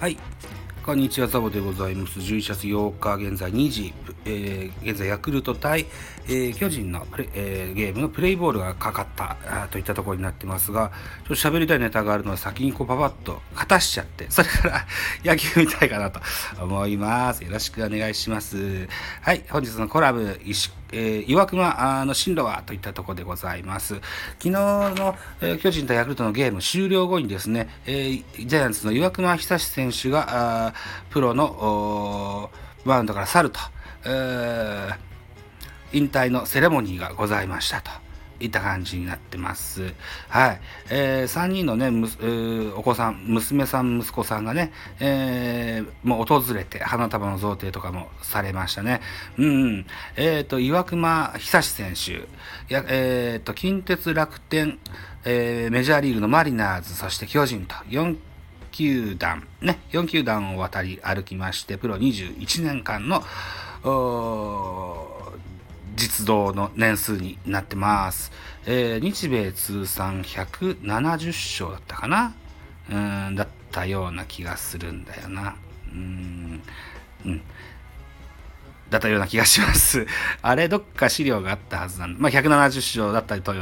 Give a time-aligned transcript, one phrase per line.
[0.00, 0.16] はい
[0.82, 2.20] こんにちは、ザボでございます。
[2.20, 3.92] 11月8日、現在2時、
[4.24, 5.84] えー、現在ヤクルト対、
[6.26, 9.36] えー、巨人のプレ、えー、ゲームのプレイボールがかかった
[9.70, 14.86] といったところになってますが、ちょっと喋りたいネタがあるので先にこうパパッと勝たしちゃって、それから
[15.22, 16.20] 野球見たいかなと
[16.58, 17.44] 思います。
[17.44, 18.88] よろしくお願いします。
[19.20, 23.94] はい、本日のコラム、石えー、岩隈の進路はといったところでございます。
[23.94, 24.02] 昨
[24.44, 30.74] 日の、えー、巨人とヤクルトのゲーム終了後にですね、えー、ジャイアンツの岩隈久志選手が
[31.10, 32.50] プロの
[32.84, 33.60] マウンドから去ると、
[34.04, 34.96] えー、
[35.92, 38.09] 引退のセレモニーがございましたと。
[38.40, 39.92] いた感じになってます。
[40.28, 40.60] はい。
[40.90, 49.00] えー、3人のね、えー、お子さん、娘さん、息子さんがね、えー、もう訪れて、花束の贈呈とかもされましたね。
[49.38, 49.86] うん。
[50.16, 52.28] えっ、ー、と、岩隈久志選手、
[52.72, 54.78] やえっ、ー、と、近鉄楽天、
[55.24, 58.16] えー、メジャーリーグのマリナーズ、そして巨人と4
[58.70, 63.22] 球団、ね、4球団を渡り歩きまして、プロ21年間の、
[63.82, 64.89] お
[66.10, 68.32] 実動の年数になってます。
[68.66, 72.34] えー、日米通算170勝だったかな？
[72.90, 75.54] うん、だったような気がするんだよな。
[75.92, 76.62] うん、
[77.24, 77.42] うん。
[78.90, 80.04] だったような気がします。
[80.42, 83.54] あれ、どっか資料があったはずなんで、まあ、170勝だったりと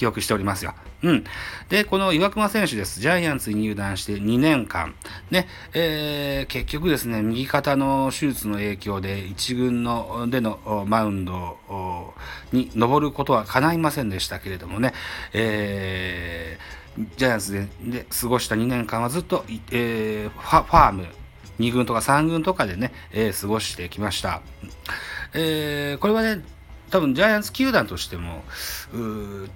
[0.00, 0.72] 記憶しておりますよ。
[1.02, 1.24] うん。
[1.68, 3.00] で、この岩隈選手です。
[3.00, 4.94] ジャイアンツに入団して2年間。
[5.30, 12.14] ね、えー、結局ですね、右肩の手術の影響で1軍のでのマウンド
[12.50, 14.94] に登ることは叶いませんでしたけれどもね、
[15.34, 21.08] えー、ジャイアンツでで過ごした2年間はずっと、えー、ファファーム、
[21.58, 24.40] 2軍とか3軍とかでね、えー、過ごしてきました。
[25.34, 26.42] えー、これはね、
[26.88, 28.42] 多分ジャイアンツ球団としても、
[28.94, 29.50] うー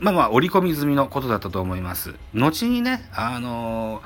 [0.00, 2.14] まあまあ、織り込み済みのことだったと思います。
[2.34, 4.02] 後にね、あの、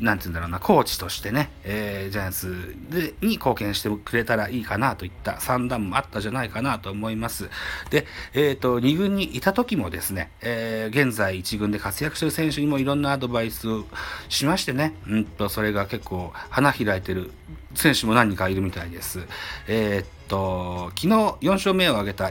[0.00, 7.48] なんて言うんだろうな、コーチとしてね、えー、ジャイアンツでに貢献してくれたらいいかなといった算段もあったじゃないかなと思います。
[7.90, 13.86] で、えっ、ー、と、2軍にいた時もですね、えー、現在1軍で活躍してる選手にもいろんなアドバイスを
[14.28, 17.32] しましてね、うんと、それが結構花開いてる
[17.74, 19.26] 選手も何人かいるみたいです。
[19.66, 22.30] えーと、昨日4勝目を挙げた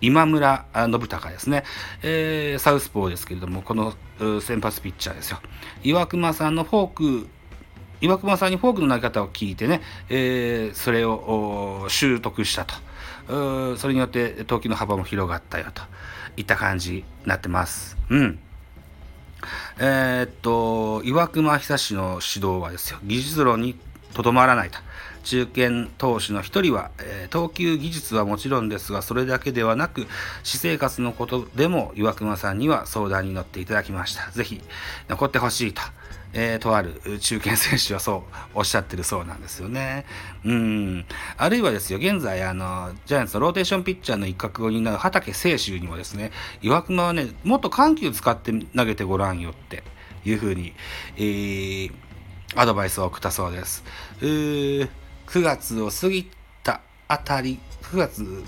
[0.00, 1.64] 今村信孝ですね、
[2.02, 3.94] えー、サウスポーですけれども、この
[4.40, 5.38] 先発ピッチャーですよ。
[5.82, 7.28] 岩隈さんのフォーク、
[8.00, 12.74] 岩隈さんにフォークの投げ方を聞いてね、えー、それを習得したと。
[13.76, 15.82] それによって投球の幅も広がったよと
[16.36, 17.96] いった感じになってます。
[18.08, 18.38] うん。
[19.78, 23.78] えー、っと、岩隈久志の指導はですよ、技術論に
[24.18, 24.78] とどまらないと。
[25.24, 30.06] 中堅投手の一人は、えー、投球技術はもちろんですが、それだけではなく、
[30.42, 34.30] 私生活のことでも岩隈さんには相談に乗っていただきました。
[34.30, 34.62] ぜひ
[35.08, 35.82] 残ってほしいと。
[36.34, 38.24] えー、とある中堅選手はそ
[38.54, 40.04] うおっしゃってるそうなんですよね。
[40.44, 41.06] うん。
[41.36, 49.82] あるいはですよ、現在、あの、ジャイアンツのローテーションピッチャーの一角を担う畠清舟にもですね、岩隈はね、もっと緩急使って投げてごらんよって
[50.24, 50.74] いうふうに、
[51.16, 51.92] えー、
[52.54, 53.84] アドバイスを送ったそうです。
[54.20, 54.88] えー
[55.28, 56.30] 9月を過ぎ
[56.62, 58.44] たあたり、9月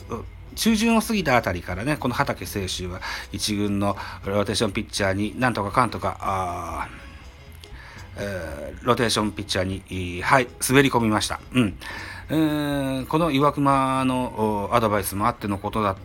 [0.54, 3.00] 中旬を過ぎたあたりからね、この畠清舟は
[3.32, 6.88] 1軍のローテーションピッチャーになんとかかんとか、あ
[8.16, 11.40] えー、ローテーションピッチャーに、はい、滑り込みました。
[11.52, 11.78] うん。
[12.30, 16.00] えー、この岩隈のアドバイスもあってのことだった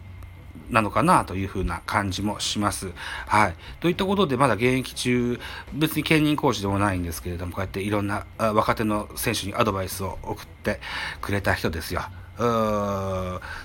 [0.70, 2.92] なのかなというふうな感じもします。
[3.28, 3.56] はい。
[3.80, 5.40] といったことで、まだ現役中、
[5.74, 10.80] 別に兼任コーチでもないんですけれども、こうやっていろんな若手の選手にアドバイスを送って
[11.22, 12.02] くれた人ですよ。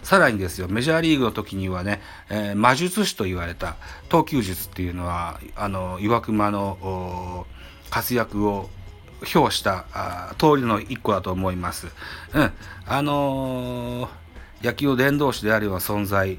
[0.03, 3.77] さらにですよ、メジャーリーグの時にはね、えー、魔術師と言われた
[4.09, 7.47] 投球術っていうのは、あの、岩隈の
[7.91, 8.71] 活躍を
[9.35, 9.85] 表した
[10.39, 11.89] 通りの一個だと思います。
[12.33, 12.53] うん。
[12.87, 14.21] あのー
[14.63, 16.39] 野球伝道師であるような存在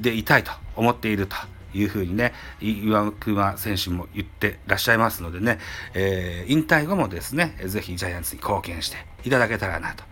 [0.00, 1.36] でいたいと思っていると
[1.74, 5.58] いうふうにね、岩隈選手も言ってらっしゃいますのでね、
[5.94, 10.04] えー、引退後もですね、ぜひジャイアンツに貢献していただけたらなと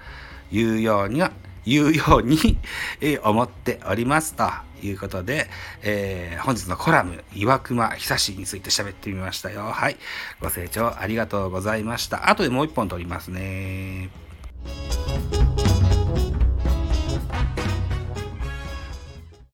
[0.50, 1.32] いうようには、
[1.66, 2.58] いうように
[3.22, 4.48] 思っておりますと
[4.82, 5.48] いうことで、
[5.82, 9.64] えー、本日のコラム、岩隈久志について喋ってみましたよ。
[9.64, 9.96] はい。
[10.40, 12.30] ご清聴ありがとうございました。
[12.30, 14.08] 後でもう一本撮りますね。